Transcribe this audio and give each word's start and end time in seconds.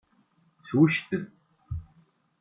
Swectel. 0.67 1.25